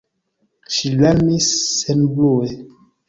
Ŝi 0.77 0.93
larmis 1.03 1.51
senbrue. 1.75 2.51